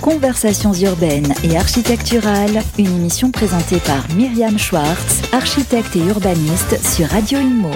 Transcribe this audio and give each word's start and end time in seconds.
Conversations 0.00 0.72
urbaines 0.72 1.34
et 1.44 1.58
architecturales, 1.58 2.62
une 2.78 2.86
émission 2.86 3.30
présentée 3.30 3.78
par 3.80 4.08
Myriam 4.16 4.58
Schwartz, 4.58 5.20
architecte 5.32 5.94
et 5.94 6.00
urbaniste 6.00 6.78
sur 6.82 7.06
Radio 7.06 7.38
Imo. 7.38 7.70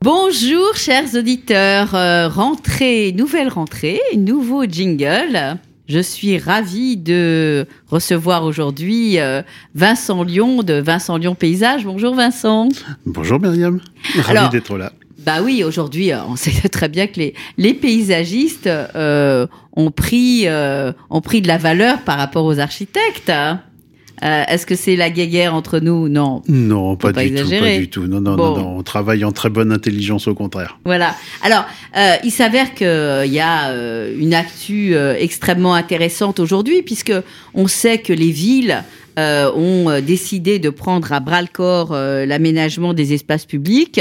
Bonjour 0.00 0.76
chers 0.76 1.14
auditeurs, 1.14 1.94
euh, 1.94 2.28
rentrée, 2.28 3.12
nouvelle 3.12 3.48
rentrée, 3.48 4.00
nouveau 4.16 4.64
jingle. 4.64 5.58
Je 5.88 5.98
suis 5.98 6.38
ravie 6.38 6.96
de 6.96 7.66
recevoir 7.88 8.44
aujourd'hui 8.44 9.20
euh, 9.20 9.42
Vincent 9.74 10.22
Lyon 10.22 10.62
de 10.62 10.74
Vincent 10.74 11.18
Lyon 11.18 11.34
Paysage. 11.34 11.84
Bonjour 11.84 12.14
Vincent. 12.14 12.70
Bonjour 13.04 13.38
Myriam, 13.38 13.78
ravi 14.22 14.48
d'être 14.48 14.78
là. 14.78 14.90
Bah 15.24 15.40
oui, 15.42 15.64
aujourd'hui, 15.64 16.12
euh, 16.12 16.22
on 16.28 16.36
sait 16.36 16.68
très 16.68 16.88
bien 16.88 17.06
que 17.06 17.20
les, 17.56 17.74
paysagistes 17.74 18.66
euh, 18.66 19.46
ont, 19.72 19.90
pris, 19.90 20.46
euh, 20.46 20.92
ont 21.10 21.20
pris 21.20 21.40
de 21.40 21.48
la 21.48 21.58
valeur 21.58 22.02
par 22.02 22.18
rapport 22.18 22.44
aux 22.44 22.58
architectes. 22.58 23.30
hein. 23.30 23.60
Euh, 24.22 24.44
Est-ce 24.48 24.64
que 24.66 24.74
c'est 24.76 24.96
la 24.96 25.10
guéguerre 25.10 25.54
entre 25.54 25.80
nous 25.80 26.08
Non? 26.08 26.42
Non, 26.48 26.96
pas, 26.96 27.12
pas 27.12 27.22
du 27.24 27.30
tout, 27.30 27.34
exagérer. 27.38 27.72
pas 27.74 27.78
du 27.80 27.88
tout. 27.90 28.06
Non, 28.06 28.20
non, 28.20 28.36
Bon. 28.36 28.56
non, 28.56 28.62
non, 28.62 28.76
on 28.78 28.82
travaille 28.82 29.24
en 29.24 29.32
très 29.32 29.50
bonne 29.50 29.72
intelligence 29.72 30.28
au 30.28 30.34
contraire. 30.34 30.78
Voilà. 30.84 31.14
Alors, 31.42 31.64
euh, 31.96 32.14
il 32.24 32.30
s'avère 32.30 32.74
qu'il 32.74 32.86
y 32.86 33.40
a 33.40 33.70
euh, 33.70 34.14
une 34.18 34.34
actu 34.34 34.94
euh, 34.94 35.14
extrêmement 35.18 35.74
intéressante 35.74 36.38
aujourd'hui, 36.40 36.82
puisque 36.82 37.12
on 37.54 37.66
sait 37.66 37.98
que 37.98 38.12
les 38.12 38.30
villes 38.30 38.84
euh, 39.18 39.50
ont 39.54 39.90
euh, 39.90 40.00
décidé 40.00 40.58
de 40.58 40.70
prendre 40.70 41.12
à 41.12 41.20
bras 41.20 41.40
le 41.42 41.48
corps 41.52 41.90
euh, 41.92 42.24
l'aménagement 42.26 42.94
des 42.94 43.12
espaces 43.12 43.46
publics, 43.46 44.00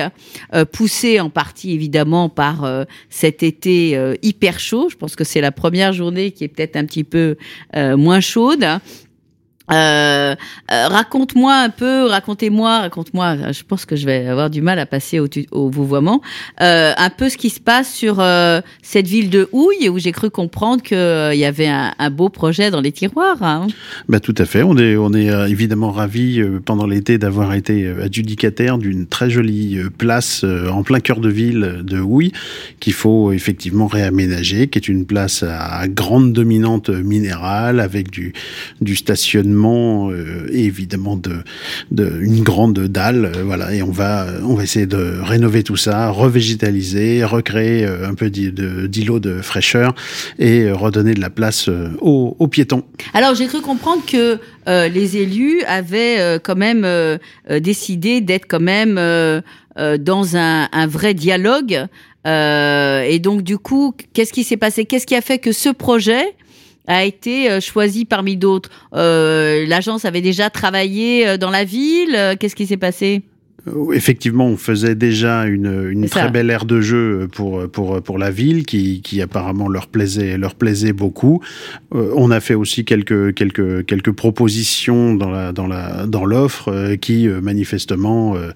euh, 0.55 0.65
poussé 0.65 1.19
en 1.19 1.29
partie 1.29 1.71
évidemment 1.73 2.29
par 2.29 2.63
euh, 2.63 2.83
cet 3.09 3.43
été 3.43 3.95
euh, 3.95 4.15
hyper 4.23 4.59
chaud. 4.59 4.87
Je 4.89 4.95
pense 4.95 5.15
que 5.15 5.23
c'est 5.23 5.41
la 5.41 5.51
première 5.51 5.93
journée 5.93 6.31
qui 6.31 6.43
est 6.43 6.47
peut-être 6.47 6.75
un 6.77 6.85
petit 6.85 7.03
peu 7.03 7.35
euh, 7.75 7.95
moins 7.97 8.21
chaude. 8.21 8.65
Euh, 9.71 10.35
euh, 10.71 10.87
raconte-moi 10.87 11.53
un 11.55 11.69
peu, 11.69 12.05
racontez-moi, 12.05 12.81
raconte-moi. 12.81 13.51
Je 13.51 13.63
pense 13.63 13.85
que 13.85 13.95
je 13.95 14.05
vais 14.05 14.27
avoir 14.27 14.49
du 14.49 14.61
mal 14.61 14.77
à 14.77 14.85
passer 14.85 15.19
au, 15.19 15.27
au 15.51 15.69
vouvoiement. 15.69 16.21
Euh, 16.61 16.91
un 16.97 17.09
peu 17.09 17.29
ce 17.29 17.37
qui 17.37 17.49
se 17.49 17.61
passe 17.61 17.93
sur 17.93 18.19
euh, 18.19 18.59
cette 18.81 19.07
ville 19.07 19.29
de 19.29 19.47
Houille 19.53 19.87
où 19.89 19.99
j'ai 19.99 20.11
cru 20.11 20.29
comprendre 20.29 20.83
qu'il 20.83 20.97
y 21.39 21.45
avait 21.45 21.67
un, 21.67 21.93
beau 22.11 22.27
projet 22.29 22.71
dans 22.71 22.81
les 22.81 22.91
tiroirs. 22.91 23.41
hein. 23.41 23.67
Bah, 24.09 24.19
tout 24.19 24.35
à 24.37 24.45
fait. 24.45 24.63
On 24.63 24.77
est, 24.77 24.97
on 24.97 25.13
est 25.13 25.29
euh, 25.29 25.47
évidemment 25.47 25.91
ravis 25.91 26.41
euh, 26.41 26.59
pendant 26.63 26.85
l'été 26.85 27.17
d'avoir 27.17 27.53
été 27.53 27.85
euh, 27.85 28.03
adjudicataire 28.03 28.77
d'une 28.77 29.07
très 29.07 29.29
jolie 29.29 29.77
euh, 29.77 29.89
place 29.89 30.43
euh, 30.43 30.67
en 30.69 30.83
plein 30.83 30.99
cœur 30.99 31.19
de 31.21 31.29
ville 31.29 31.81
de 31.83 31.99
Houille 31.99 32.33
qu'il 32.81 32.93
faut 32.93 33.31
effectivement 33.31 33.87
réaménager, 33.87 34.67
qui 34.67 34.77
est 34.77 34.89
une 34.89 35.05
place 35.05 35.43
à 35.43 35.87
grande 35.87 36.33
dominante 36.33 36.89
minérale 36.89 37.79
avec 37.79 38.11
du 38.11 38.95
stationnement 38.95 39.52
euh, 39.55 40.47
et 40.51 40.65
évidemment 40.65 41.15
de, 41.15 41.43
de 41.91 42.19
une 42.21 42.43
grande 42.43 42.79
dalle. 42.79 43.25
euh, 43.25 43.43
voilà. 43.43 43.73
Et 43.73 43.81
on 43.83 43.91
va, 43.91 44.27
on 44.43 44.55
va 44.55 44.63
essayer 44.63 44.85
de 44.85 45.19
rénover 45.21 45.63
tout 45.63 45.75
ça, 45.77 46.09
revégétaliser, 46.09 47.23
recréer 47.23 47.85
euh, 47.85 48.07
un 48.07 48.13
peu 48.13 48.29
d'i- 48.29 48.51
de- 48.51 48.87
de 49.19 49.41
fraîcheur 49.41 49.93
et 50.39 50.71
redonner 50.71 51.13
de 51.13 51.21
la 51.21 51.29
place 51.29 51.69
aux, 52.01 52.35
aux 52.39 52.47
piétons. 52.47 52.83
Alors 53.13 53.35
j'ai 53.35 53.47
cru 53.47 53.61
comprendre 53.61 54.03
que 54.05 54.39
les 54.65 55.17
élus 55.17 55.61
avaient 55.67 56.39
quand 56.43 56.55
même 56.55 56.87
décidé 57.49 58.21
d'être 58.21 58.45
quand 58.47 58.61
même 58.61 58.95
dans 58.95 60.37
un, 60.37 60.69
un 60.71 60.87
vrai 60.87 61.13
dialogue. 61.13 61.85
Et 62.25 63.19
donc 63.19 63.41
du 63.41 63.57
coup, 63.57 63.93
qu'est-ce 64.13 64.31
qui 64.31 64.43
s'est 64.43 64.57
passé? 64.57 64.85
Qu'est-ce 64.85 65.05
qui 65.05 65.15
a 65.15 65.21
fait 65.21 65.39
que 65.39 65.51
ce 65.51 65.69
projet 65.69 66.23
a 66.87 67.03
été 67.03 67.49
euh, 67.49 67.59
choisi 67.59 68.05
parmi 68.05 68.37
d'autres 68.37 68.69
Euh, 68.95 69.65
L'agence 69.67 70.05
avait 70.05 70.21
déjà 70.21 70.49
travaillé 70.49 71.27
euh, 71.27 71.37
dans 71.37 71.49
la 71.49 71.63
ville. 71.63 72.35
Qu'est-ce 72.39 72.55
qui 72.55 72.67
s'est 72.67 72.77
passé? 72.77 73.21
Effectivement, 73.93 74.47
on 74.47 74.57
faisait 74.57 74.95
déjà 74.95 75.45
une, 75.45 75.89
une 75.89 76.09
très 76.09 76.29
belle 76.29 76.49
aire 76.49 76.65
de 76.65 76.81
jeu 76.81 77.29
pour 77.31 77.69
pour 77.69 78.01
pour 78.03 78.17
la 78.17 78.29
ville 78.29 78.65
qui 78.65 79.01
qui 79.01 79.21
apparemment 79.21 79.69
leur 79.69 79.87
plaisait 79.87 80.37
leur 80.37 80.55
plaisait 80.55 80.91
beaucoup. 80.91 81.41
Euh, 81.95 82.11
on 82.15 82.29
a 82.29 82.41
fait 82.41 82.55
aussi 82.55 82.83
quelques 82.83 83.33
quelques 83.33 83.85
quelques 83.85 84.11
propositions 84.11 85.15
dans 85.15 85.29
la 85.29 85.53
dans 85.53 85.67
la 85.67 86.05
dans 86.07 86.25
l'offre 86.25 86.73
euh, 86.73 86.95
qui 86.97 87.29
euh, 87.29 87.39
manifestement 87.39 88.35
euh, 88.35 88.51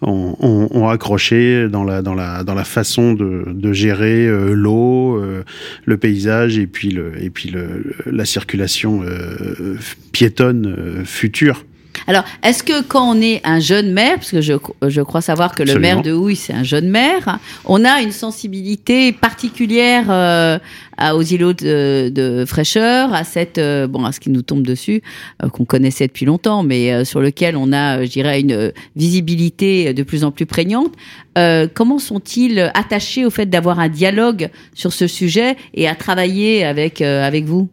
ont, 0.00 0.36
ont, 0.38 0.68
ont 0.70 0.88
accroché 0.88 1.68
dans 1.68 1.82
la 1.82 2.00
dans 2.00 2.14
la 2.14 2.44
dans 2.44 2.54
la 2.54 2.64
façon 2.64 3.14
de 3.14 3.44
de 3.52 3.72
gérer 3.72 4.28
euh, 4.28 4.52
l'eau, 4.54 5.16
euh, 5.16 5.42
le 5.86 5.96
paysage 5.96 6.56
et 6.58 6.68
puis 6.68 6.90
le 6.90 7.12
et 7.20 7.30
puis 7.30 7.50
le, 7.50 7.96
la 8.06 8.24
circulation 8.24 9.02
euh, 9.02 9.76
piétonne 10.12 10.66
euh, 10.66 11.04
future. 11.04 11.64
Alors, 12.06 12.24
est-ce 12.42 12.62
que 12.62 12.82
quand 12.82 13.08
on 13.16 13.20
est 13.20 13.40
un 13.44 13.60
jeune 13.60 13.92
maire, 13.92 14.16
parce 14.16 14.30
que 14.30 14.40
je, 14.40 14.54
je 14.86 15.00
crois 15.02 15.20
savoir 15.20 15.54
que 15.54 15.62
le 15.62 15.78
maire 15.80 16.02
de 16.02 16.12
Houille, 16.12 16.36
c'est 16.36 16.52
un 16.52 16.64
jeune 16.64 16.88
maire, 16.88 17.38
on 17.64 17.84
a 17.84 18.00
une 18.02 18.12
sensibilité 18.12 19.12
particulière 19.12 20.06
euh, 20.10 20.58
à- 20.96 21.14
aux 21.16 21.22
îlots 21.22 21.52
de, 21.52 22.10
de 22.12 22.44
fraîcheur, 22.44 23.14
à 23.14 23.24
cette, 23.24 23.58
euh, 23.58 23.86
bon, 23.86 24.04
à 24.04 24.12
ce 24.12 24.20
qui 24.20 24.30
nous 24.30 24.42
tombe 24.42 24.62
dessus, 24.66 25.02
euh, 25.42 25.48
qu'on 25.48 25.64
connaissait 25.64 26.06
depuis 26.06 26.26
longtemps, 26.26 26.62
mais 26.62 26.92
euh, 26.92 27.04
sur 27.04 27.20
lequel 27.20 27.56
on 27.56 27.72
a, 27.72 28.04
je 28.04 28.10
dirais, 28.10 28.40
une 28.40 28.72
visibilité 28.96 29.94
de 29.94 30.02
plus 30.02 30.24
en 30.24 30.30
plus 30.32 30.46
prégnante. 30.46 30.92
Euh, 31.38 31.66
comment 31.72 31.98
sont-ils 31.98 32.70
attachés 32.74 33.24
au 33.24 33.30
fait 33.30 33.46
d'avoir 33.46 33.78
un 33.78 33.88
dialogue 33.88 34.50
sur 34.74 34.92
ce 34.92 35.06
sujet 35.06 35.56
et 35.74 35.88
à 35.88 35.94
travailler 35.94 36.64
avec 36.64 37.00
euh, 37.00 37.26
avec 37.26 37.44
vous? 37.44 37.68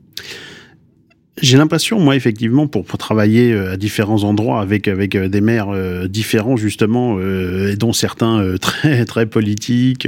J'ai 1.41 1.57
l'impression, 1.57 1.99
moi, 1.99 2.15
effectivement, 2.15 2.67
pour, 2.67 2.85
pour 2.85 2.97
travailler 2.97 3.53
euh, 3.53 3.73
à 3.73 3.77
différents 3.77 4.23
endroits 4.23 4.61
avec 4.61 4.87
avec 4.87 5.15
euh, 5.15 5.27
des 5.27 5.41
maires 5.41 5.69
euh, 5.69 6.07
différents, 6.07 6.57
justement, 6.57 7.17
euh, 7.19 7.75
dont 7.75 7.93
certains 7.93 8.39
euh, 8.39 8.57
très 8.61 9.05
très 9.05 9.25
politiques, 9.25 10.07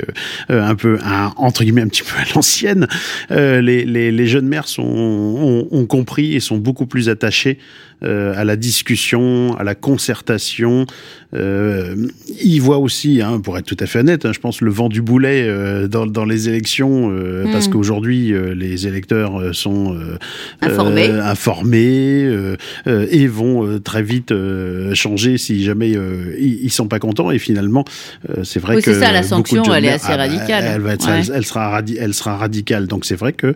un 0.49 0.75
peu 0.75 0.99
un, 1.03 1.31
entre 1.37 1.63
guillemets 1.63 1.81
un 1.81 1.87
petit 1.87 2.03
peu 2.03 2.17
à 2.19 2.25
l'ancienne, 2.35 2.87
les, 3.29 3.85
les 3.85 4.11
les 4.11 4.27
jeunes 4.27 4.47
maires 4.47 4.67
sont 4.67 4.83
ont, 4.83 5.67
ont 5.71 5.85
compris 5.85 6.35
et 6.35 6.39
sont 6.39 6.57
beaucoup 6.57 6.85
plus 6.85 7.09
attachés 7.09 7.57
euh, 8.03 8.33
à 8.35 8.43
la 8.45 8.55
discussion, 8.55 9.55
à 9.57 9.63
la 9.63 9.75
concertation. 9.75 10.85
Euh, 11.33 11.95
ils 12.43 12.59
voient 12.59 12.79
aussi, 12.79 13.21
hein, 13.21 13.39
pour 13.39 13.57
être 13.57 13.65
tout 13.65 13.77
à 13.79 13.85
fait 13.85 13.99
honnête, 13.99 14.25
hein, 14.25 14.31
je 14.33 14.39
pense 14.39 14.59
le 14.61 14.69
vent 14.69 14.89
du 14.89 15.01
boulet 15.01 15.45
euh, 15.47 15.87
dans, 15.87 16.05
dans 16.05 16.25
les 16.25 16.49
élections, 16.49 17.09
euh, 17.11 17.45
parce 17.53 17.69
qu'aujourd'hui 17.69 18.33
euh, 18.33 18.53
les 18.53 18.85
électeurs 18.85 19.39
euh, 19.39 19.53
sont 19.53 19.95
euh, 19.95 20.17
Informés. 20.61 21.07
euh, 21.09 21.23
informés 21.23 22.23
euh, 22.25 22.57
euh, 22.87 23.07
et 23.09 23.27
vont 23.27 23.65
euh, 23.65 23.79
très 23.79 24.03
vite 24.03 24.31
euh, 24.33 24.93
changer 24.93 25.37
si 25.37 25.63
jamais 25.63 25.95
euh, 25.95 26.35
ils, 26.37 26.65
ils 26.65 26.69
sont 26.71 26.87
pas 26.87 26.99
contents. 26.99 27.31
Et 27.31 27.39
finalement, 27.39 27.85
euh, 28.29 28.43
c'est 28.43 28.59
vrai 28.59 28.75
Oui, 28.75 28.81
que 28.81 28.93
ça, 28.93 29.13
la 29.13 29.23
sanction, 29.23 29.63
elle 29.73 29.85
est 29.85 29.89
assez 29.89 30.07
ah 30.09 30.17
bah, 30.17 30.23
radicale. 30.23 30.65
Elle, 30.67 30.81
va 30.81 30.93
être, 30.93 31.07
Ouais. 31.07 31.21
elle, 31.25 31.31
elle 31.35 31.45
sera 31.45 31.81
radi- 31.81 31.97
elle 31.99 32.13
sera 32.13 32.35
radicale. 32.35 32.87
Donc 32.87 33.05
c'est 33.05 33.15
vrai 33.15 33.31
que 33.31 33.53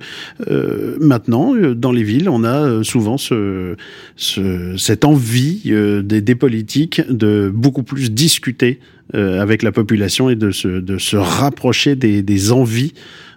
euh, 0.49 0.95
maintenant, 1.01 1.53
dans 1.75 1.91
les 1.91 2.03
villes, 2.03 2.29
on 2.29 2.43
a 2.45 2.83
souvent 2.83 3.17
ce, 3.17 3.75
ce, 4.15 4.34
cette 4.77 5.05
envie 5.05 5.61
euh, 5.67 6.01
des, 6.01 6.35
politiques 6.35 7.01
de 7.09 7.51
beaucoup 7.53 7.83
plus 7.83 8.11
discuter 8.11 8.79
euh, 9.13 9.41
avec 9.41 9.63
la 9.63 9.71
population 9.71 10.29
et 10.29 10.35
de 10.35 10.51
se, 10.51 11.15
rapprocher 11.15 11.95
des, 11.95 12.21
des 12.21 12.51
envies 12.51 12.93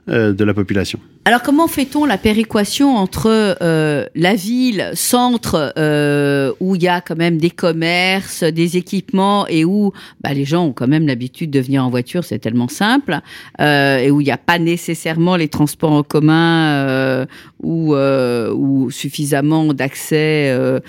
euh, 0.08 0.32
de 0.32 0.44
la 0.44 0.54
population. 0.54 0.98
Alors 1.28 1.42
comment 1.42 1.68
fait-on 1.68 2.06
la 2.06 2.16
péréquation 2.16 2.96
entre 2.96 3.58
euh, 3.60 4.06
la 4.14 4.34
ville, 4.34 4.92
centre, 4.94 5.74
euh, 5.76 6.54
où 6.58 6.74
il 6.74 6.82
y 6.82 6.88
a 6.88 7.02
quand 7.02 7.18
même 7.18 7.36
des 7.36 7.50
commerces, 7.50 8.44
des 8.44 8.78
équipements, 8.78 9.46
et 9.46 9.66
où 9.66 9.92
bah, 10.22 10.32
les 10.32 10.46
gens 10.46 10.64
ont 10.64 10.72
quand 10.72 10.88
même 10.88 11.06
l'habitude 11.06 11.50
de 11.50 11.60
venir 11.60 11.84
en 11.84 11.90
voiture, 11.90 12.24
c'est 12.24 12.38
tellement 12.38 12.68
simple, 12.68 13.20
euh, 13.60 13.98
et 13.98 14.10
où 14.10 14.22
il 14.22 14.24
n'y 14.24 14.30
a 14.30 14.38
pas 14.38 14.58
nécessairement 14.58 15.36
les 15.36 15.48
transports 15.48 15.92
en 15.92 16.02
commun 16.02 16.70
euh, 16.70 17.26
ou, 17.62 17.94
euh, 17.94 18.50
ou 18.54 18.90
suffisamment 18.90 19.74
d'accès 19.74 20.48
euh, 20.48 20.81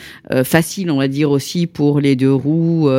facile, 0.46 0.90
on 0.90 1.00
va 1.00 1.10
dire 1.10 1.32
aussi 1.32 1.68
pour 1.68 2.00
les 2.00 2.16
deux 2.16 2.34
roues, 2.34 2.90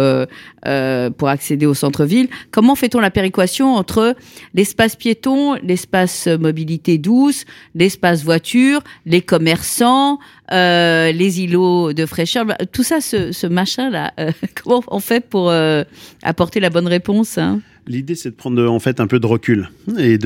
pour 1.16 1.28
accéder 1.28 1.64
au 1.64 1.72
centre-ville. 1.72 2.28
Comment 2.50 2.74
fait-on 2.74 3.00
la 3.00 3.10
péréquation 3.10 3.76
entre 3.76 4.14
l'espace 4.52 4.94
piéton, 4.94 5.54
l'espace 5.62 6.26
mobilité 6.26 6.98
douce, 6.98 7.29
l'espace 7.74 8.24
voiture, 8.24 8.80
les 9.06 9.22
commerçants, 9.22 10.18
euh, 10.52 11.12
les 11.12 11.40
îlots 11.40 11.92
de 11.92 12.06
fraîcheur, 12.06 12.44
bah, 12.44 12.56
tout 12.72 12.82
ça, 12.82 13.00
ce, 13.00 13.46
machin-là, 13.46 14.12
euh, 14.18 14.32
comment 14.62 14.82
on 14.88 15.00
fait 15.00 15.20
pour 15.26 15.50
euh, 15.50 15.84
apporter 16.22 16.60
la 16.60 16.70
bonne 16.70 16.88
réponse 16.88 17.38
hein? 17.38 17.60
L'idée, 17.86 18.14
c'est 18.14 18.30
de 18.30 18.34
prendre 18.34 18.70
en 18.70 18.78
fait 18.78 19.00
un 19.00 19.06
peu 19.06 19.18
de 19.18 19.26
recul 19.26 19.70
et 19.98 20.16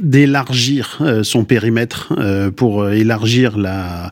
d'élargir 0.00 1.02
son 1.22 1.44
périmètre 1.44 2.14
pour 2.52 2.88
élargir 2.88 3.58
la, 3.58 4.10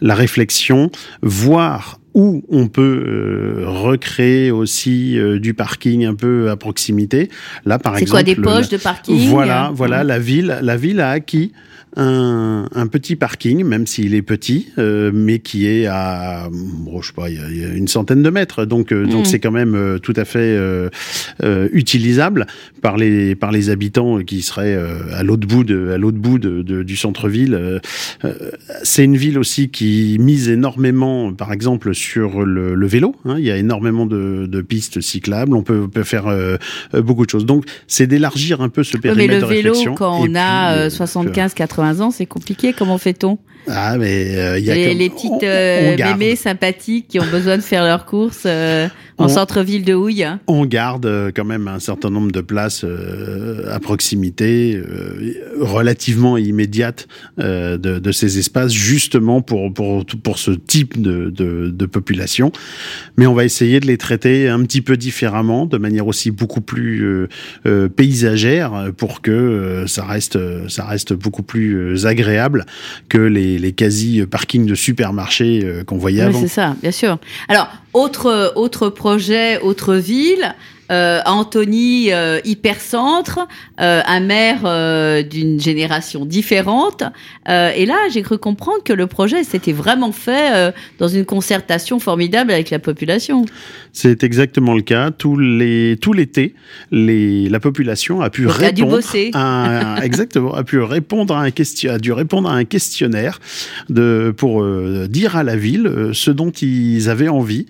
la 0.00 0.14
réflexion, 0.14 0.90
voir 1.20 1.97
où 2.14 2.42
on 2.48 2.68
peut 2.68 3.04
euh, 3.06 3.64
recréer 3.66 4.50
aussi 4.50 5.18
euh, 5.18 5.38
du 5.38 5.54
parking 5.54 6.04
un 6.04 6.14
peu 6.14 6.50
à 6.50 6.56
proximité. 6.56 7.28
Là, 7.64 7.78
par 7.78 7.96
exemple, 7.96 8.24
c'est 8.24 8.34
quoi 8.34 8.34
des 8.34 8.60
poches 8.60 8.68
de 8.68 8.76
parking? 8.76 9.28
Voilà, 9.28 9.70
voilà, 9.74 10.04
la 10.04 10.18
ville, 10.18 10.58
la 10.62 10.76
ville 10.76 11.00
a 11.00 11.10
acquis 11.10 11.52
un, 11.96 12.68
un, 12.74 12.86
petit 12.86 13.16
parking, 13.16 13.64
même 13.64 13.86
s'il 13.86 14.14
est 14.14 14.22
petit, 14.22 14.68
euh, 14.78 15.10
mais 15.12 15.38
qui 15.38 15.66
est 15.66 15.86
à, 15.86 16.48
bon, 16.50 17.00
je 17.00 17.08
sais 17.08 17.12
pas, 17.12 17.30
il 17.30 17.36
y, 17.36 17.64
a 17.64 17.68
une 17.68 17.88
centaine 17.88 18.22
de 18.22 18.30
mètres. 18.30 18.64
Donc, 18.64 18.92
euh, 18.92 19.06
donc 19.06 19.22
mm. 19.22 19.24
c'est 19.24 19.40
quand 19.40 19.50
même 19.50 19.74
euh, 19.74 19.98
tout 19.98 20.12
à 20.16 20.24
fait 20.24 20.38
euh, 20.38 20.90
euh, 21.42 21.68
utilisable 21.72 22.46
par 22.82 22.96
les 22.96 23.34
par 23.34 23.52
les 23.52 23.70
habitants 23.70 24.20
qui 24.22 24.42
seraient 24.42 24.78
à 25.12 25.22
l'autre 25.22 25.46
bout 25.46 25.64
de 25.64 25.90
à 25.90 25.98
l'autre 25.98 26.18
bout 26.18 26.38
de, 26.38 26.62
de, 26.62 26.82
du 26.82 26.96
centre-ville. 26.96 27.80
c'est 28.82 29.04
une 29.04 29.16
ville 29.16 29.38
aussi 29.38 29.70
qui 29.70 30.16
mise 30.20 30.48
énormément, 30.48 31.32
par 31.32 31.52
exemple, 31.52 31.94
sur 31.94 32.44
le, 32.44 32.74
le 32.74 32.86
vélo. 32.86 33.16
Hein. 33.24 33.36
Il 33.38 33.44
y 33.44 33.50
a 33.50 33.56
énormément 33.56 34.06
de, 34.06 34.46
de, 34.46 34.60
pistes 34.60 35.00
cyclables. 35.00 35.54
On 35.54 35.62
peut, 35.62 35.88
peut 35.88 36.04
faire 36.04 36.26
beaucoup 36.92 37.24
de 37.24 37.30
choses. 37.30 37.46
Donc, 37.46 37.64
c'est 37.86 38.06
d'élargir 38.06 38.60
un 38.60 38.68
peu 38.68 38.82
ce 38.82 38.96
périmètre 38.96 39.32
mais 39.32 39.40
le 39.40 39.46
vélo, 39.46 39.94
quand 39.94 40.20
on 40.20 40.34
a 40.34 40.90
75, 40.90 41.54
80 41.54 41.77
ans, 41.82 42.10
c'est 42.10 42.26
compliqué. 42.26 42.72
Comment 42.72 42.98
fait-on? 42.98 43.38
Ah, 43.66 43.96
mais 43.98 44.36
euh, 44.36 44.58
y 44.58 44.70
a 44.70 44.74
les, 44.74 44.94
les 44.94 45.10
petites 45.10 45.42
euh, 45.42 45.96
mémés 45.96 46.36
sympathiques 46.36 47.08
qui 47.08 47.20
ont 47.20 47.26
besoin 47.30 47.56
de 47.56 47.62
faire 47.62 47.84
leurs 47.84 48.06
courses 48.06 48.44
euh, 48.46 48.88
en 49.18 49.28
centre-ville 49.28 49.84
de 49.84 49.94
Houille. 49.94 50.26
On 50.46 50.64
garde 50.64 51.06
euh, 51.06 51.30
quand 51.34 51.44
même 51.44 51.68
un 51.68 51.80
certain 51.80 52.10
nombre 52.10 52.30
de 52.30 52.40
places 52.40 52.84
euh, 52.84 53.74
à 53.74 53.80
proximité, 53.80 54.76
euh, 54.76 55.34
relativement 55.60 56.36
immédiates 56.36 57.08
de, 57.36 57.76
de, 57.76 58.12
ces 58.12 58.38
espaces, 58.38 58.72
justement 58.72 59.42
pour 59.42 59.72
pour 59.72 60.04
pour 60.06 60.38
ce 60.38 60.52
type 60.52 61.00
de, 61.00 61.30
de, 61.30 61.68
de, 61.68 61.86
population. 61.86 62.52
Mais 63.16 63.26
on 63.26 63.34
va 63.34 63.44
essayer 63.44 63.80
de 63.80 63.86
les 63.86 63.98
traiter 63.98 64.48
un 64.48 64.62
petit 64.62 64.82
peu 64.82 64.96
différemment, 64.96 65.66
de 65.66 65.78
manière 65.78 66.06
aussi 66.06 66.30
beaucoup 66.30 66.60
plus 66.60 67.28
paysagère, 67.96 68.92
pour 68.96 69.20
que 69.20 69.84
ça 69.86 70.04
reste 70.04 70.38
ça 70.68 70.84
reste 70.84 71.12
beaucoup 71.12 71.42
plus 71.42 72.06
agréable 72.06 72.66
que 73.08 73.18
les, 73.18 73.47
les 73.56 73.72
quasi 73.72 74.26
parkings 74.26 74.66
de 74.66 74.74
supermarchés 74.74 75.66
qu'on 75.86 75.96
voyait 75.96 76.22
oui, 76.22 76.28
avant. 76.28 76.40
C'est 76.40 76.48
ça, 76.48 76.76
bien 76.82 76.90
sûr. 76.90 77.18
Alors 77.48 77.68
autre 77.94 78.52
autre 78.56 78.88
projet, 78.90 79.60
autre 79.60 79.94
ville. 79.94 80.54
Euh, 80.90 81.20
Anthony 81.26 82.12
euh, 82.12 82.40
hypercentre, 82.44 83.40
euh, 83.80 84.00
un 84.06 84.20
maire 84.20 84.60
euh, 84.64 85.22
d'une 85.22 85.60
génération 85.60 86.24
différente. 86.24 87.02
Euh, 87.48 87.70
et 87.76 87.84
là, 87.84 87.96
j'ai 88.10 88.22
cru 88.22 88.38
comprendre 88.38 88.82
que 88.82 88.94
le 88.94 89.06
projet 89.06 89.44
s'était 89.44 89.72
vraiment 89.72 90.12
fait 90.12 90.54
euh, 90.54 90.72
dans 90.98 91.08
une 91.08 91.26
concertation 91.26 91.98
formidable 91.98 92.50
avec 92.52 92.70
la 92.70 92.78
population. 92.78 93.44
C'est 93.92 94.24
exactement 94.24 94.74
le 94.74 94.80
cas. 94.82 95.10
Tous 95.10 95.36
les 95.36 95.98
tout 96.00 96.14
l'été, 96.14 96.54
les 96.90 97.50
la 97.50 97.60
population 97.60 98.22
a 98.22 98.30
pu 98.30 98.44
Donc, 98.44 98.52
répondre. 98.52 98.98
A. 99.34 99.38
À 99.38 99.96
un, 99.96 99.96
exactement, 100.02 100.54
a 100.54 100.64
pu 100.64 100.80
répondre 100.80 101.36
à 101.36 101.42
un 101.42 101.50
question, 101.50 101.92
a 101.92 101.98
dû 101.98 102.12
répondre 102.12 102.48
à 102.48 102.54
un 102.54 102.64
questionnaire 102.64 103.40
de 103.90 104.32
pour 104.36 104.64
dire 105.08 105.36
à 105.36 105.42
la 105.42 105.56
ville 105.56 106.10
ce 106.12 106.30
dont 106.30 106.50
ils 106.50 107.10
avaient 107.10 107.28
envie. 107.28 107.66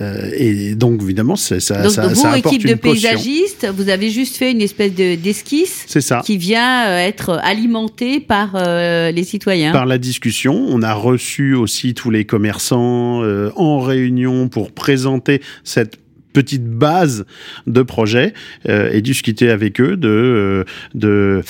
Euh, 0.00 0.30
et 0.36 0.74
donc 0.74 1.02
évidemment, 1.02 1.36
ça, 1.36 1.54
donc, 1.82 1.92
ça, 1.92 2.08
vous, 2.08 2.14
ça 2.14 2.36
équipe 2.36 2.66
de 2.66 2.74
caution. 2.74 2.92
paysagistes, 2.92 3.66
vous 3.74 3.88
avez 3.88 4.10
juste 4.10 4.36
fait 4.36 4.50
une 4.52 4.60
espèce 4.60 4.94
de 4.94 5.14
d'esquisse 5.14 5.86
qui 6.24 6.36
vient 6.36 6.88
euh, 6.88 6.98
être 6.98 7.40
alimentée 7.42 8.20
par 8.20 8.50
euh, 8.54 9.10
les 9.10 9.24
citoyens. 9.24 9.72
Par 9.72 9.86
la 9.86 9.96
discussion, 9.96 10.54
on 10.68 10.82
a 10.82 10.92
reçu 10.92 11.54
aussi 11.54 11.94
tous 11.94 12.10
les 12.10 12.26
commerçants 12.26 13.22
euh, 13.22 13.50
en 13.56 13.80
réunion 13.80 14.48
pour 14.48 14.72
présenter 14.72 15.40
cette 15.64 15.98
petite 16.34 16.66
base 16.66 17.24
de 17.66 17.82
projet 17.82 18.34
euh, 18.68 18.90
et 18.92 19.00
discuter 19.00 19.50
avec 19.50 19.80
eux 19.80 19.96
de 19.96 20.66
de 20.94 21.42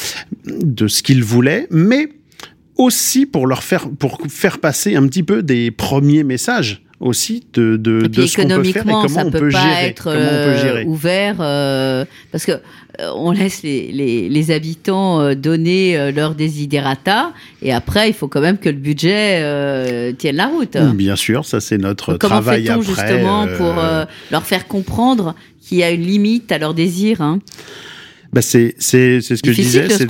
de 0.47 0.87
ce 0.87 1.03
qu'ils 1.03 1.25
voulaient, 1.25 1.67
mais 1.71 2.09
aussi 2.77 3.27
pour 3.27 3.49
leur 3.49 3.65
faire 3.65 3.89
pour 3.91 4.19
faire 4.29 4.59
passer 4.61 4.95
un 4.95 5.09
petit 5.09 5.25
peu 5.25 5.43
des 5.43 5.73
premiers 5.73 6.23
messages 6.23 6.85
aussi 7.01 7.45
de, 7.53 7.77
de, 7.77 7.99
et 8.05 8.09
puis 8.09 8.23
de 8.23 8.27
ce 8.27 8.37
qu'on 8.37 8.49
peut 8.49 8.65
faire 8.65 8.83
et 8.83 8.87
comment 8.87 9.09
ça 9.09 9.23
on 9.25 9.31
peut 9.31 9.39
peut 9.39 9.51
pas 9.51 9.61
gérer. 9.75 9.87
être 9.87 10.03
comment 10.05 10.17
on 10.17 10.45
peut 10.53 10.57
gérer. 10.57 10.83
euh, 10.83 10.87
ouvert 10.87 11.37
euh, 11.41 12.05
parce 12.33 12.45
que 12.45 12.53
euh, 13.01 13.11
on 13.15 13.31
laisse 13.31 13.63
les, 13.63 13.93
les, 13.93 14.29
les 14.29 14.51
habitants 14.51 15.21
euh, 15.21 15.35
donner 15.37 16.11
leurs 16.13 16.35
desiderata 16.35 17.33
et 17.63 17.73
après 17.73 18.09
il 18.09 18.15
faut 18.15 18.27
quand 18.27 18.41
même 18.41 18.59
que 18.59 18.69
le 18.69 18.77
budget 18.77 20.15
tienne 20.19 20.37
la 20.37 20.47
route. 20.49 20.77
Bien 20.77 21.15
sûr, 21.15 21.45
ça 21.45 21.61
c'est 21.61 21.79
notre 21.79 22.13
Donc, 22.13 22.21
comment 22.21 22.35
travail 22.41 22.65
fait-on 22.67 22.81
après. 22.81 22.87
justement 22.87 23.43
euh, 23.47 23.57
pour 23.57 23.79
euh, 23.79 24.05
leur 24.33 24.43
faire 24.45 24.67
comprendre 24.67 25.35
qu'il 25.61 25.79
y 25.79 25.85
a 25.85 25.91
une 25.91 26.03
limite 26.03 26.51
à 26.51 26.59
leurs 26.59 26.75
désirs 26.75 27.21
hein? 27.23 27.39
Bah 28.33 28.43
c'est 28.43 28.75
c'est 28.79 29.21
c'est 29.23 29.37
ce 29.37 29.43
que 29.43 29.53
je 29.53 29.63
disais, 29.63 29.89
c'est- 29.89 30.05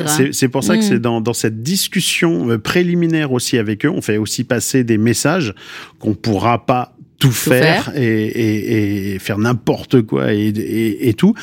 hein. 0.00 0.28
c'est 0.32 0.48
pour 0.48 0.62
ça 0.62 0.76
que 0.76 0.80
Mm. 0.84 0.88
c'est 0.88 0.98
dans 1.00 1.20
dans 1.20 1.32
cette 1.32 1.62
discussion 1.62 2.50
euh, 2.50 2.58
préliminaire 2.58 3.32
aussi 3.32 3.58
avec 3.58 3.84
eux, 3.84 3.88
on 3.90 4.00
fait 4.00 4.16
aussi 4.16 4.44
passer 4.44 4.84
des 4.84 4.96
messages 4.98 5.54
qu'on 5.98 6.14
pourra 6.14 6.66
pas 6.66 6.96
tout, 7.18 7.32
faire, 7.32 7.86
faire. 7.86 8.00
Et, 8.00 8.26
et, 8.26 9.14
et 9.14 9.18
faire 9.18 9.38
n'importe 9.38 10.02
quoi 10.02 10.32
et, 10.34 10.48
et, 10.48 11.08
et 11.08 11.14
tout, 11.14 11.34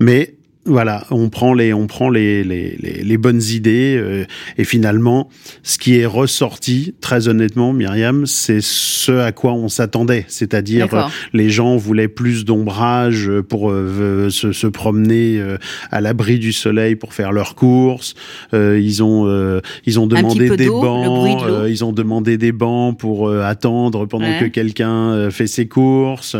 mais 0.00 0.34
voilà, 0.64 1.04
on 1.10 1.28
prend 1.28 1.54
les 1.54 1.72
on 1.72 1.86
prend 1.88 2.08
les 2.08 2.44
les, 2.44 2.76
les, 2.80 3.02
les 3.02 3.16
bonnes 3.18 3.42
idées 3.42 3.96
euh, 3.98 4.24
et 4.58 4.64
finalement 4.64 5.28
ce 5.64 5.76
qui 5.76 5.96
est 5.98 6.06
ressorti 6.06 6.94
très 7.00 7.26
honnêtement 7.26 7.72
Myriam, 7.72 8.26
c'est 8.26 8.60
ce 8.62 9.12
à 9.12 9.32
quoi 9.32 9.54
on 9.54 9.68
s'attendait, 9.68 10.24
c'est-à-dire 10.28 10.86
D'accord. 10.86 11.10
les 11.32 11.50
gens 11.50 11.76
voulaient 11.76 12.06
plus 12.08 12.44
d'ombrage 12.44 13.28
pour 13.48 13.70
euh, 13.70 14.28
se, 14.30 14.52
se 14.52 14.66
promener 14.68 15.38
euh, 15.40 15.56
à 15.90 16.00
l'abri 16.00 16.38
du 16.38 16.52
soleil 16.52 16.94
pour 16.94 17.12
faire 17.14 17.32
leurs 17.32 17.56
courses. 17.56 18.14
Euh, 18.54 18.78
ils 18.80 19.02
ont 19.02 19.26
euh, 19.26 19.60
ils 19.84 19.98
ont 19.98 20.06
demandé 20.06 20.48
des 20.50 20.66
de 20.66 20.70
bancs. 20.70 21.42
euh, 21.44 21.68
ils 21.68 21.84
ont 21.84 21.92
demandé 21.92 22.38
des 22.38 22.52
bancs 22.52 22.96
pour 22.96 23.28
euh, 23.28 23.42
attendre 23.42 24.06
pendant 24.06 24.22
Ouais. 24.22 24.38
que 24.38 24.44
quelqu'un 24.46 25.10
euh, 25.10 25.30
fait 25.32 25.48
ses 25.48 25.66
courses, 25.66 26.36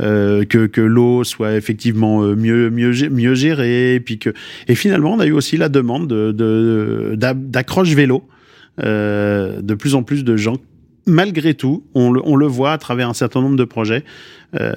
euh, 0.00 0.44
que 0.46 0.66
que 0.66 0.80
l'eau 0.80 1.22
soit 1.24 1.54
effectivement 1.56 2.22
euh, 2.22 2.34
mieux 2.34 2.70
mieux 2.70 2.92
mieux 3.10 3.34
gérée, 3.34 3.57
et 3.64 4.00
puis 4.04 4.18
que 4.18 4.30
et 4.68 4.74
finalement 4.74 5.14
on 5.14 5.20
a 5.20 5.26
eu 5.26 5.32
aussi 5.32 5.56
la 5.56 5.68
demande 5.68 6.08
de 6.08 6.32
de- 6.32 7.14
d'a- 7.16 7.34
d'accroche 7.34 7.90
vélo. 7.94 8.22
Euh, 8.84 9.60
de 9.60 9.74
plus 9.74 9.94
en 9.96 10.04
plus 10.04 10.22
de 10.22 10.36
gens 10.36 10.56
malgré 11.04 11.54
tout, 11.54 11.84
on 11.94 12.12
le, 12.12 12.20
on 12.24 12.36
le 12.36 12.46
voit 12.46 12.72
à 12.72 12.76
travers 12.78 13.08
un 13.08 13.14
certain 13.14 13.40
nombre 13.40 13.56
de 13.56 13.64
projets, 13.64 14.04
euh, 14.60 14.72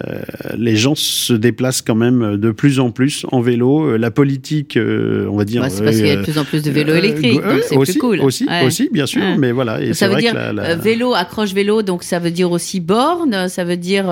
les 0.58 0.78
gens 0.78 0.96
se 0.96 1.34
déplacent 1.34 1.82
quand 1.82 1.94
même 1.94 2.38
de 2.38 2.52
plus 2.52 2.80
en 2.80 2.90
plus 2.92 3.26
en 3.34 3.42
vélo. 3.42 3.84
Euh, 3.90 3.98
La 3.98 4.12
politique, 4.12 4.78
euh, 4.78 5.28
on 5.30 5.36
va 5.36 5.44
dire, 5.44 5.62
Bah, 5.62 5.70
c'est 5.70 5.84
parce 5.84 5.98
qu'il 5.98 6.08
y 6.08 6.10
a 6.12 6.16
de 6.16 6.24
plus 6.24 6.38
en 6.38 6.46
plus 6.46 6.64
de 6.64 6.72
vélos 6.72 6.96
électriques, 6.96 7.42
donc 7.42 7.60
c'est 7.68 7.76
aussi, 7.76 7.92
plus 7.92 8.00
cool. 8.00 8.20
Aussi, 8.22 8.46
Ouais. 8.48 8.66
aussi, 8.66 8.90
bien 8.94 9.06
sûr, 9.06 9.22
Ouais. 9.22 9.38
mais 9.38 9.52
voilà. 9.52 9.82
Et 9.82 9.94
Ça 9.94 10.08
veut 10.08 10.14
vrai 10.14 10.22
dire 10.22 10.32
que 10.32 10.38
la, 10.38 10.54
la- 10.54 10.76
vélo, 10.78 11.14
accroche 11.14 11.54
vélo, 11.54 11.82
donc 11.84 12.04
ça 12.04 12.18
veut 12.20 12.32
dire 12.32 12.50
aussi 12.50 12.80
borne, 12.80 13.50
ça 13.50 13.66
veut 13.66 13.76
dire 13.78 14.06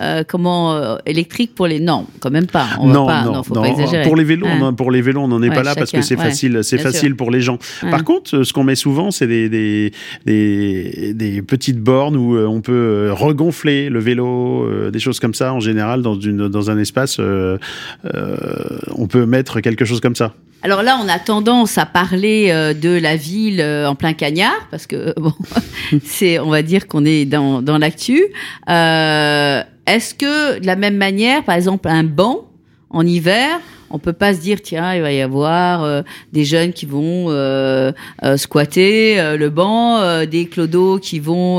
euh, 0.00 0.24
comment 0.26 0.74
euh, 0.74 0.96
électrique 1.06 1.54
pour 1.54 1.66
les 1.66 1.80
non, 1.80 2.06
quand 2.20 2.30
même 2.30 2.46
pas. 2.46 2.66
On 2.80 2.86
non, 2.88 3.06
va 3.06 3.12
pas, 3.12 3.24
non, 3.24 3.32
non, 3.34 3.42
faut 3.42 3.54
non. 3.54 3.62
pas 3.62 3.68
exagérer. 3.68 4.02
Pour 4.04 4.16
les 4.16 4.24
vélos, 4.24 4.46
on 4.46 4.62
en- 4.62 4.74
pour 4.74 4.90
les 4.90 5.00
vélos, 5.02 5.20
on 5.22 5.28
n'en 5.28 5.42
est 5.42 5.48
Ouais, 5.48 5.54
pas 5.54 5.62
là 5.62 5.74
parce 5.74 5.90
que 5.92 6.02
c'est 6.02 6.16
ouais. 6.16 6.24
facile, 6.24 6.60
c'est 6.62 6.78
facile 6.78 7.16
pour 7.16 7.30
les 7.30 7.40
gens. 7.40 7.58
Ouais. 7.82 7.90
Par 7.90 8.04
contre, 8.04 8.42
ce 8.42 8.52
qu'on 8.52 8.64
met 8.64 8.74
souvent, 8.74 9.10
c'est 9.10 9.26
des, 9.26 9.48
des, 9.48 9.92
des, 10.26 11.12
des 11.14 11.42
petites 11.42 11.80
bornes 11.80 12.16
où 12.16 12.36
euh, 12.36 12.46
on 12.46 12.60
peut 12.60 13.10
regonfler 13.12 13.88
le 13.88 13.98
vélo, 14.00 14.64
euh, 14.64 14.90
des 14.90 14.98
choses 14.98 15.20
comme 15.20 15.34
ça. 15.34 15.52
En 15.54 15.60
général, 15.60 16.02
dans, 16.02 16.18
une, 16.18 16.48
dans 16.48 16.70
un 16.70 16.78
espace, 16.78 17.18
on 17.20 19.06
peut 19.06 19.26
mettre 19.26 19.60
quelque 19.60 19.84
chose 19.84 20.00
comme 20.00 20.16
ça. 20.16 20.34
Alors 20.62 20.82
là, 20.82 20.98
on 21.04 21.08
a 21.08 21.18
tendance 21.18 21.78
à 21.78 21.86
parler 21.86 22.48
euh, 22.50 22.74
de 22.74 22.88
la 22.98 23.14
ville 23.16 23.60
euh, 23.60 23.86
en 23.88 23.94
plein 23.94 24.14
cagnard, 24.14 24.66
parce 24.70 24.86
que 24.86 25.14
bon, 25.20 25.32
c'est, 26.04 26.38
on 26.38 26.50
va 26.50 26.62
dire 26.62 26.88
qu'on 26.88 27.04
est 27.04 27.24
dans, 27.24 27.62
dans 27.62 27.78
l'actu. 27.78 28.24
Euh, 28.68 29.62
est-ce 29.86 30.14
que 30.14 30.58
de 30.58 30.66
la 30.66 30.76
même 30.76 30.96
manière, 30.96 31.44
par 31.44 31.54
exemple, 31.54 31.88
un 31.88 32.04
banc 32.04 32.48
en 32.90 33.06
hiver, 33.06 33.60
on 33.90 33.98
peut 33.98 34.12
pas 34.12 34.34
se 34.34 34.40
dire 34.40 34.60
tiens, 34.62 34.94
il 34.94 35.02
va 35.02 35.12
y 35.12 35.20
avoir 35.20 35.84
euh, 35.84 36.02
des 36.32 36.44
jeunes 36.44 36.72
qui 36.72 36.86
vont 36.86 37.26
euh, 37.30 37.92
euh, 38.24 38.36
squatter 38.36 39.20
euh, 39.20 39.36
le 39.36 39.50
banc, 39.50 39.98
euh, 39.98 40.26
des 40.26 40.46
clodos 40.46 40.98
qui 40.98 41.20
vont 41.20 41.58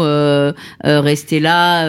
rester 0.83 1.39
là, 1.39 1.85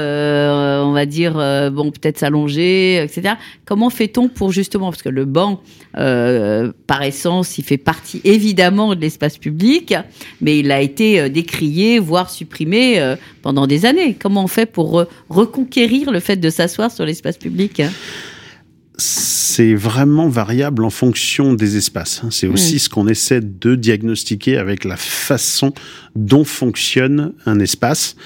on 0.85 0.92
va 0.92 1.07
dire 1.07 1.35
bon 1.73 1.90
peut-être 1.90 2.18
s'allonger, 2.18 3.02
etc. 3.02 3.35
Comment 3.64 3.90
fait-on 3.90 4.28
pour 4.28 4.52
justement 4.52 4.90
parce 4.90 5.02
que 5.02 5.09
le 5.09 5.25
banc 5.25 5.61
par 5.95 7.02
essence, 7.02 7.59
il 7.59 7.64
fait 7.64 7.76
partie 7.76 8.21
évidemment 8.25 8.95
de 8.95 9.00
l'espace 9.00 9.38
public, 9.38 9.95
mais 10.40 10.59
il 10.61 10.71
a 10.71 10.80
été 10.80 11.28
décrié, 11.30 11.99
voire 11.99 12.30
supprimé 12.30 13.14
pendant 13.42 13.66
des 13.66 13.87
années. 13.87 14.16
Comment 14.18 14.45
on 14.45 14.49
fait 14.49 14.66
pour 14.66 15.00
re- 15.00 15.07
reconquérir 15.28 16.11
le 16.11 16.21
fait 16.21 16.37
de 16.37 16.50
s'asseoir 16.50 16.90
sur 16.90 17.04
l'espace 17.04 17.37
public 17.38 17.83
c'est 18.99 19.75
vraiment 19.75 20.28
variable 20.28 20.85
en 20.85 20.90
fonction 20.90 21.55
des 21.55 21.76
espaces. 21.76 22.23
hein. 22.25 22.28
C'est 22.31 22.49
aussi 22.49 22.76
Mm. 22.76 22.78
ce 22.81 22.88
qu'on 22.88 23.09
essaie 23.09 23.40
de 23.40 23.75
diagnostiquer 23.76 24.59
avec 24.59 24.85
la 24.85 24.97
façon 24.97 25.73
dont 26.17 26.45
fonctionne 26.45 27.33
un 27.47 27.61
espace. 27.61 28.17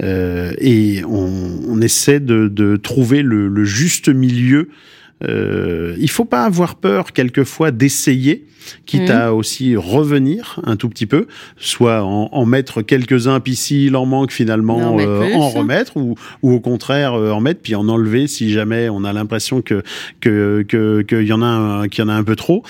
et 0.00 1.02
on, 1.06 1.80
essaie 1.80 2.18
de, 2.18 2.76
trouver 2.76 3.22
le, 3.22 3.64
juste 3.64 4.08
milieu. 4.08 4.68
Euh, 5.24 5.94
il 5.98 6.10
faut 6.10 6.24
pas 6.24 6.44
avoir 6.44 6.76
peur 6.76 7.12
quelquefois 7.12 7.70
d'essayer 7.70 8.46
quitte 8.86 9.08
mmh. 9.08 9.12
à 9.12 9.32
aussi 9.32 9.76
revenir 9.76 10.60
un 10.64 10.76
tout 10.76 10.88
petit 10.88 11.06
peu, 11.06 11.26
soit 11.58 12.02
en, 12.02 12.46
mettre 12.46 12.82
quelques-uns, 12.82 13.40
puis 13.40 13.56
s'il 13.56 13.96
en 13.96 14.06
manque 14.06 14.32
finalement, 14.32 14.98
euh, 14.98 15.34
en 15.34 15.48
remettre, 15.50 15.96
ou, 15.96 16.14
ou 16.42 16.52
au 16.52 16.60
contraire 16.60 17.14
euh, 17.14 17.30
en 17.30 17.40
mettre, 17.40 17.60
puis 17.60 17.74
en 17.74 17.88
enlever 17.88 18.26
si 18.26 18.52
jamais 18.52 18.88
on 18.88 19.04
a 19.04 19.12
l'impression 19.12 19.62
que 19.62 19.82
que 20.20 21.02
qu'il 21.02 21.26
y 21.26 21.32
en 21.32 21.42
a 21.42 21.88
qu'il 21.88 22.04
y 22.04 22.06
en 22.06 22.08
a 22.08 22.14
un 22.14 22.24
peu 22.24 22.36
trop. 22.36 22.62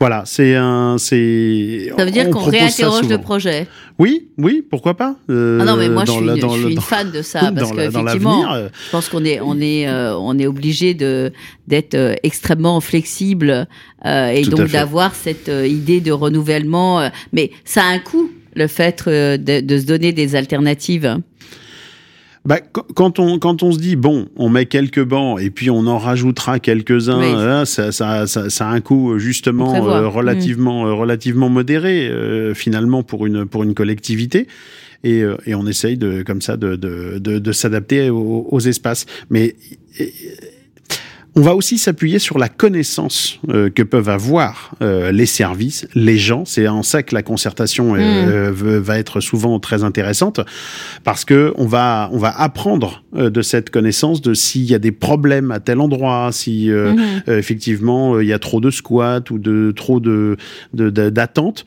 Voilà, 0.00 0.22
c'est 0.26 0.54
un 0.54 0.96
c'est. 0.98 1.92
Ça 1.96 2.04
veut 2.04 2.10
dire 2.10 2.30
qu'on 2.30 2.40
réinterroge 2.40 3.08
le 3.08 3.18
projet. 3.18 3.66
Oui, 4.02 4.28
oui, 4.38 4.64
pourquoi 4.68 4.96
pas. 4.96 5.16
Euh, 5.30 5.58
ah 5.60 5.64
non, 5.64 5.76
mais 5.76 5.88
moi 5.88 6.04
je 6.04 6.10
suis, 6.10 6.26
je 6.26 6.48
suis 6.48 6.72
une 6.74 6.80
fan 6.80 7.10
de 7.12 7.22
ça 7.22 7.52
parce 7.56 7.70
qu'effectivement, 7.70 8.56
je 8.56 8.90
pense 8.90 9.08
qu'on 9.08 9.24
est 9.24 9.40
on 9.40 9.60
est 9.60 9.88
on 9.88 10.38
est 10.38 10.46
obligé 10.46 10.94
de 10.94 11.32
d'être 11.68 11.96
extrêmement 12.22 12.80
flexible 12.80 13.68
et 14.04 14.42
donc 14.42 14.70
d'avoir 14.70 15.14
cette 15.14 15.48
euh, 15.48 15.66
idée 15.66 16.00
de 16.00 16.12
renouvellement. 16.12 17.00
Euh, 17.00 17.08
mais 17.32 17.50
ça 17.64 17.82
a 17.82 17.86
un 17.86 17.98
coût, 17.98 18.30
le 18.54 18.66
fait 18.66 19.04
euh, 19.06 19.36
de, 19.36 19.78
se 19.78 19.86
donner 19.86 20.12
des 20.12 20.34
alternatives. 20.34 21.18
Bah, 22.44 22.58
quand 22.60 23.20
on 23.20 23.38
quand 23.38 23.62
on 23.62 23.70
se 23.70 23.78
dit 23.78 23.94
bon, 23.94 24.28
on 24.36 24.48
met 24.48 24.66
quelques 24.66 25.04
bancs 25.04 25.40
et 25.40 25.50
puis 25.50 25.70
on 25.70 25.86
en 25.86 25.98
rajoutera 25.98 26.58
quelques-uns, 26.58 27.64
ça, 27.64 27.92
ça, 27.92 28.26
ça, 28.26 28.68
a 28.68 28.72
un 28.72 28.80
coût 28.80 29.18
justement 29.18 29.72
relativement 30.10 30.86
mm. 30.86 30.92
relativement 30.92 31.48
modéré 31.48 32.10
finalement 32.54 33.04
pour 33.04 33.26
une 33.26 33.46
pour 33.46 33.62
une 33.62 33.74
collectivité. 33.74 34.48
Et, 35.04 35.24
et 35.46 35.54
on 35.56 35.66
essaye 35.66 35.96
de 35.96 36.22
comme 36.22 36.40
ça 36.40 36.56
de 36.56 36.76
de, 36.76 37.18
de, 37.18 37.52
s'adapter 37.52 38.10
aux, 38.10 38.46
aux, 38.50 38.60
espaces. 38.60 39.06
Mais 39.30 39.56
on 41.34 41.40
va 41.40 41.54
aussi 41.54 41.78
s'appuyer 41.78 42.18
sur 42.18 42.38
la 42.38 42.48
connaissance 42.48 43.38
euh, 43.48 43.70
que 43.70 43.82
peuvent 43.82 44.10
avoir 44.10 44.74
euh, 44.82 45.12
les 45.12 45.24
services, 45.24 45.86
les 45.94 46.18
gens. 46.18 46.44
C'est 46.44 46.68
en 46.68 46.82
ça 46.82 47.02
que 47.02 47.14
la 47.14 47.22
concertation 47.22 47.94
euh, 47.96 48.50
hmm. 48.50 48.78
va 48.80 48.98
être 48.98 49.20
souvent 49.20 49.58
très 49.58 49.82
intéressante 49.82 50.40
parce 51.04 51.24
que 51.24 51.54
on 51.56 51.66
va 51.66 52.10
on 52.12 52.18
va 52.18 52.38
apprendre 52.38 53.02
de 53.14 53.42
cette 53.42 53.70
connaissance 53.70 54.20
de 54.20 54.34
s'il 54.34 54.64
y 54.64 54.74
a 54.74 54.78
des 54.78 54.92
problèmes 54.92 55.50
à 55.50 55.60
tel 55.60 55.80
endroit, 55.80 56.30
si 56.32 56.70
hmm. 56.70 57.30
effectivement 57.30 58.20
il 58.20 58.26
y 58.26 58.32
a 58.32 58.38
trop 58.38 58.60
de 58.60 58.70
squats 58.70 59.24
ou 59.30 59.38
de 59.38 59.72
trop 59.74 60.00
de 60.00 60.36
d'attentes 60.72 61.64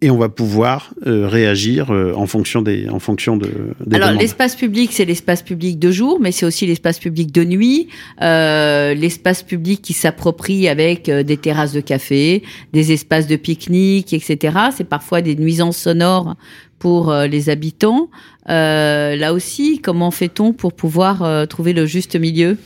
et 0.00 0.10
on 0.10 0.16
va 0.16 0.28
pouvoir 0.28 0.94
euh, 1.06 1.26
réagir 1.26 1.90
euh, 1.90 2.12
en 2.14 2.26
fonction 2.26 2.62
des 2.62 2.88
en 2.88 3.00
fonction 3.00 3.36
de 3.36 3.50
des 3.84 3.96
alors 3.96 4.12
l'espace 4.12 4.54
public 4.54 4.90
c'est 4.92 5.04
l'espace 5.04 5.42
public 5.42 5.78
de 5.78 5.90
jour 5.90 6.18
mais 6.20 6.30
c'est 6.30 6.46
aussi 6.46 6.66
l'espace 6.66 7.00
public 7.00 7.32
de 7.32 7.44
nuit 7.44 7.88
euh, 8.22 8.94
l'espace 8.94 9.42
public 9.42 9.82
qui 9.82 9.94
s'approprie 9.94 10.68
avec 10.68 11.08
euh, 11.08 11.24
des 11.24 11.36
terrasses 11.36 11.72
de 11.72 11.80
café 11.80 12.44
des 12.72 12.92
espaces 12.92 13.26
de 13.26 13.34
pique-nique 13.34 14.12
etc 14.12 14.56
c'est 14.76 14.88
parfois 14.88 15.20
des 15.20 15.34
nuisances 15.34 15.78
sonores 15.78 16.36
pour 16.78 17.12
les 17.12 17.50
habitants. 17.50 18.08
Là 18.46 19.32
aussi 19.32 19.80
comment 19.80 20.12
fait-on 20.12 20.52
pour 20.52 20.72
pouvoir 20.72 21.48
trouver 21.48 21.72
le 21.72 21.86
juste 21.86 22.14
milieu? 22.14 22.56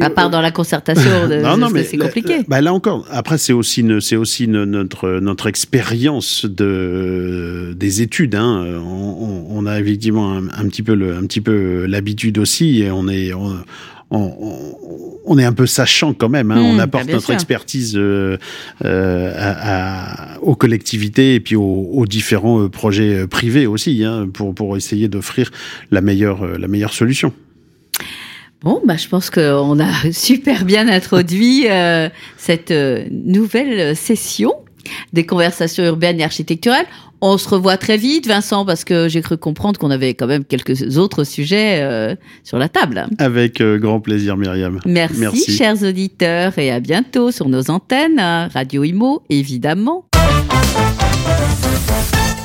À 0.00 0.10
part 0.10 0.30
dans 0.30 0.40
la 0.40 0.50
concertation, 0.50 1.10
c'est 1.84 1.96
compliqué. 1.96 2.40
Bah 2.48 2.60
là 2.60 2.72
encore, 2.72 3.06
après 3.10 3.38
c'est 3.38 3.52
aussi 3.52 3.84
c'est 4.00 4.16
aussi 4.16 4.48
notre 4.48 5.20
notre 5.20 5.46
expérience 5.46 6.44
de 6.46 7.74
des 7.76 8.02
études. 8.02 8.34
Hein. 8.34 8.80
On, 8.84 9.46
on, 9.50 9.66
a 9.66 9.80
effectivement 9.80 10.32
un, 10.32 10.48
un, 10.48 10.68
petit 10.68 10.82
peu 10.82 10.94
le, 10.94 11.16
un 11.16 11.22
petit 11.22 11.40
peu 11.40 11.86
l'habitude 11.86 12.38
aussi, 12.38 12.82
et 12.82 12.90
on 12.90 13.08
est 13.08 13.32
on, 13.34 13.64
on, 15.24 15.38
est 15.38 15.44
un 15.44 15.52
peu 15.52 15.66
sachant 15.66 16.14
quand 16.14 16.28
même. 16.28 16.50
Hein. 16.50 16.60
on 16.60 16.74
mmh, 16.74 16.80
apporte 16.80 17.06
bah, 17.06 17.12
notre 17.14 17.30
expertise 17.32 17.94
euh, 17.96 18.36
euh, 18.84 19.32
à, 19.36 20.40
aux 20.40 20.54
collectivités 20.54 21.34
et 21.34 21.40
puis 21.40 21.56
aux, 21.56 21.88
aux 21.92 22.06
différents 22.06 22.62
euh, 22.62 22.68
projets 22.68 23.14
euh, 23.14 23.26
privés 23.26 23.66
aussi, 23.66 24.04
hein, 24.04 24.28
pour, 24.32 24.54
pour 24.54 24.76
essayer 24.76 25.08
d'offrir 25.08 25.50
la 25.90 26.00
meilleure, 26.00 26.46
la 26.58 26.68
meilleure 26.68 26.92
solution. 26.92 27.32
Bon, 28.64 28.80
bah, 28.82 28.96
je 28.96 29.08
pense 29.08 29.28
qu'on 29.28 29.78
a 29.78 29.92
super 30.12 30.64
bien 30.64 30.88
introduit 30.88 31.68
euh, 31.68 32.08
cette 32.38 32.70
euh, 32.70 33.04
nouvelle 33.10 33.94
session 33.94 34.54
des 35.12 35.26
conversations 35.26 35.84
urbaines 35.84 36.18
et 36.18 36.24
architecturales. 36.24 36.86
On 37.20 37.36
se 37.36 37.46
revoit 37.46 37.76
très 37.76 37.98
vite, 37.98 38.26
Vincent, 38.26 38.64
parce 38.64 38.84
que 38.84 39.06
j'ai 39.08 39.20
cru 39.20 39.36
comprendre 39.36 39.78
qu'on 39.78 39.90
avait 39.90 40.14
quand 40.14 40.26
même 40.26 40.44
quelques 40.44 40.96
autres 40.96 41.24
sujets 41.24 41.82
euh, 41.82 42.14
sur 42.42 42.58
la 42.58 42.70
table. 42.70 43.06
Avec 43.18 43.62
grand 43.62 44.00
plaisir, 44.00 44.36
Myriam. 44.38 44.80
Merci, 44.86 45.20
Merci, 45.20 45.56
chers 45.56 45.82
auditeurs, 45.82 46.58
et 46.58 46.70
à 46.70 46.80
bientôt 46.80 47.30
sur 47.30 47.50
nos 47.50 47.70
antennes, 47.70 48.20
Radio 48.52 48.82
Imo, 48.82 49.22
évidemment. 49.28 50.06